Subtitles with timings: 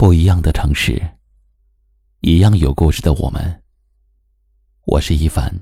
[0.00, 0.98] 不一样的城市，
[2.20, 3.62] 一样有故事的我们。
[4.86, 5.54] 我是一凡。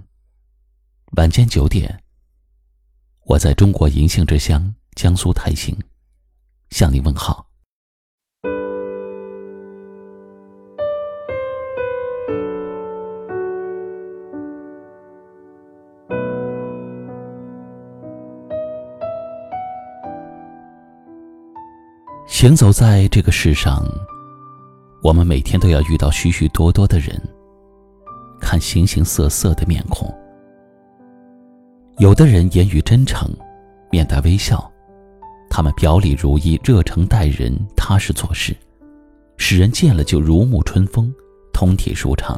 [1.16, 2.04] 晚间九点，
[3.24, 5.76] 我在中国银杏之乡江苏台行
[6.70, 7.48] 向你问好。
[22.28, 23.84] 行走在这个世上，
[25.02, 27.20] 我们每天都要遇到许许多多的人，
[28.40, 30.12] 看形形色色的面孔。
[31.98, 33.30] 有的人言语真诚，
[33.90, 34.70] 面带微笑，
[35.48, 38.56] 他们表里如一，热诚待人，踏实做事，
[39.36, 41.12] 使人见了就如沐春风，
[41.52, 42.36] 通体舒畅。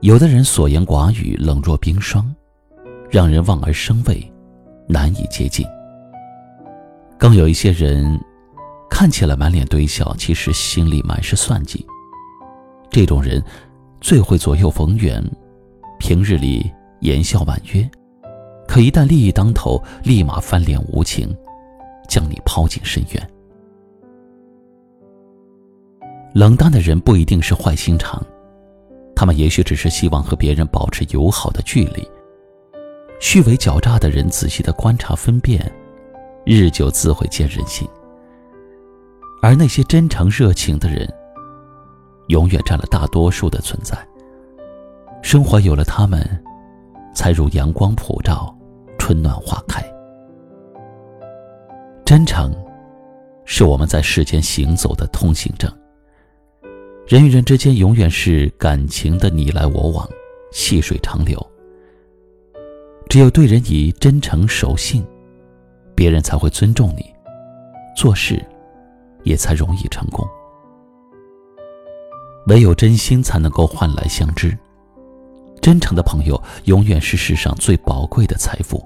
[0.00, 2.34] 有的人所言寡语，冷若冰霜，
[3.10, 4.22] 让人望而生畏，
[4.86, 5.66] 难以接近。
[7.18, 8.18] 更有一些人，
[8.90, 11.86] 看起来满脸堆笑，其实心里满是算计。
[12.90, 13.42] 这种人，
[14.00, 15.24] 最会左右逢源，
[15.98, 16.70] 平日里
[17.00, 17.88] 言笑婉约，
[18.66, 21.34] 可一旦利益当头，立马翻脸无情，
[22.08, 23.30] 将你抛进深渊。
[26.34, 28.22] 冷淡的人不一定是坏心肠，
[29.16, 32.06] 他们也许只是希望和别人保持友好的距离。
[33.20, 35.70] 虚伪狡诈的人，仔细的观察分辨。
[36.44, 37.86] 日久自会见人心，
[39.42, 41.08] 而那些真诚热情的人，
[42.28, 43.96] 永远占了大多数的存在。
[45.22, 46.22] 生活有了他们，
[47.14, 48.54] 才如阳光普照，
[48.98, 49.82] 春暖花开。
[52.04, 52.54] 真诚，
[53.44, 55.70] 是我们在世间行走的通行证。
[57.06, 60.08] 人与人之间，永远是感情的你来我往，
[60.52, 61.44] 细水长流。
[63.08, 65.04] 只有对人以真诚守信。
[65.92, 67.04] 别人才会尊重你，
[67.94, 68.42] 做事
[69.24, 70.26] 也才容易成功。
[72.46, 74.56] 唯有真心才能够换来相知，
[75.60, 78.82] 真诚的朋友永远是世上最宝贵的财富。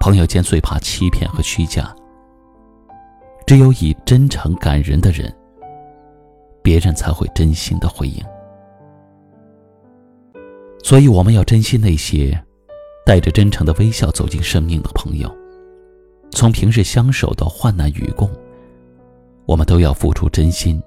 [0.00, 1.94] 朋友间最怕欺骗和虚假，
[3.46, 5.34] 只有以真诚感人的人，
[6.62, 8.22] 别人才会真心的回应。
[10.82, 12.38] 所以，我们要珍惜那些
[13.06, 15.34] 带着真诚的微笑走进生命的朋友。
[16.30, 18.30] 从平日相守到患难与共，
[19.46, 20.82] 我们都要付出真心、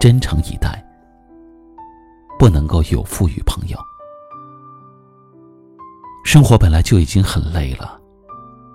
[0.00, 0.82] 真诚以待，
[2.38, 3.78] 不能够有负于朋友。
[6.24, 8.00] 生活本来就已经很累了，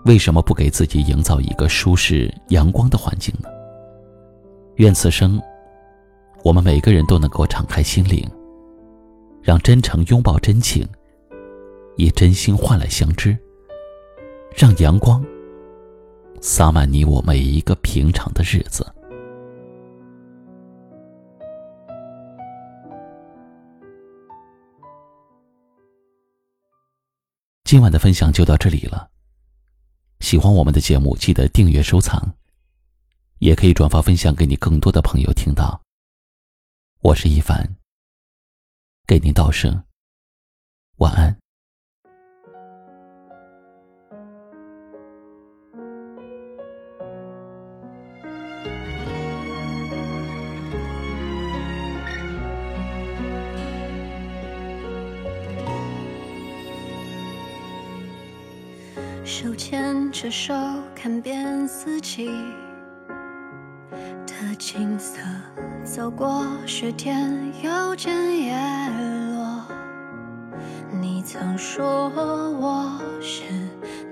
[0.06, 3.50] 为什么不给自己营造一个舒适、阳光的环境呢？
[4.76, 5.42] 愿此生，
[6.44, 8.26] 我们每个人都能够敞开心灵，
[9.42, 10.88] 让真诚拥抱真情，
[11.98, 13.38] 以真心换来相知，
[14.56, 15.24] 让阳光。
[16.42, 18.84] 洒满你我每一个平常的日子。
[27.64, 29.10] 今晚的分享就到这里了。
[30.20, 32.34] 喜欢我们的节目，记得订阅收藏，
[33.38, 35.80] 也可以转发分享给你更多的朋友听到。
[37.02, 37.78] 我是一凡，
[39.06, 39.84] 给您道声
[40.98, 41.41] 晚安。
[59.42, 60.54] 手牵着手，
[60.94, 62.30] 看遍四季
[64.28, 65.20] 的景色，
[65.84, 68.56] 走过雪天，又见叶
[69.34, 69.66] 落。
[70.92, 72.12] 你曾说
[72.52, 73.42] 我是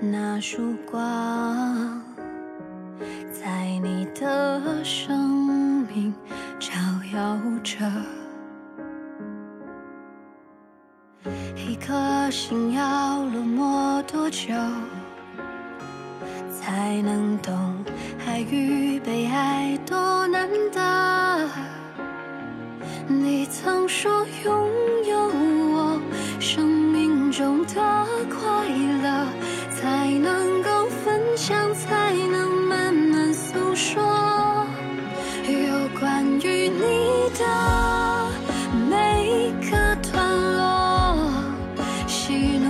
[0.01, 2.01] 那束光，
[3.31, 6.11] 在你的生命
[6.59, 6.71] 照
[7.13, 7.85] 耀着。
[11.55, 14.55] 一颗心要落寞多久？
[16.51, 17.53] 才能懂
[18.25, 21.47] 爱与被爱多难得。
[23.07, 24.69] 你曾说拥
[25.07, 25.17] 有
[25.73, 25.99] 我
[26.39, 27.73] 生命中的
[28.29, 28.67] 快
[29.01, 29.25] 乐，
[29.71, 34.03] 才能够分享，才能慢慢诉说。
[35.47, 37.43] 有关于你的
[38.87, 39.71] 每个
[40.11, 40.13] 段
[40.55, 41.17] 落，
[42.05, 42.68] 喜怒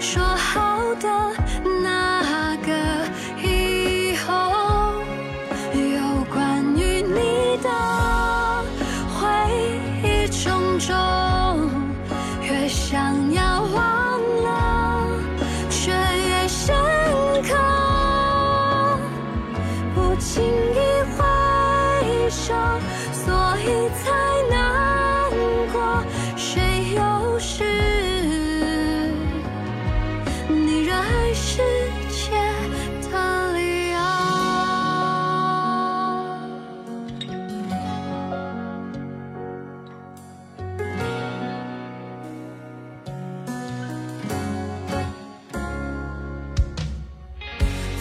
[0.00, 1.08] 说好的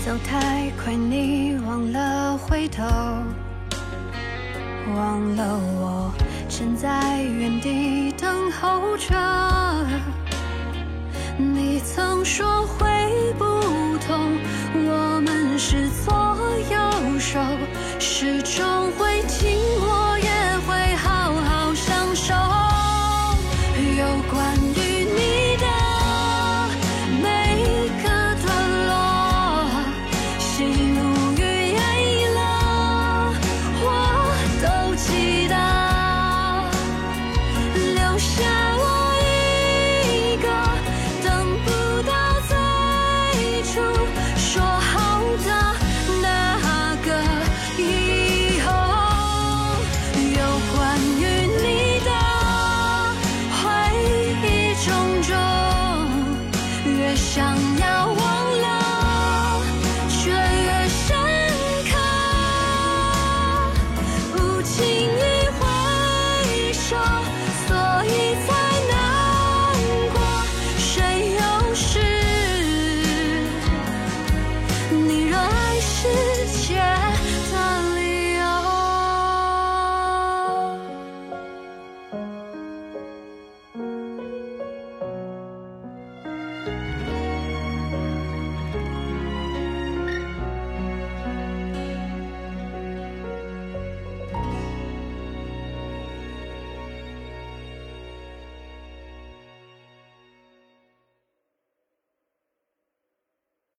[0.10, 2.84] 走太快你忘了回头
[4.98, 6.12] 忘了我
[6.50, 9.16] 站在原地等候着。
[11.38, 12.88] 你曾说会
[13.38, 13.46] 不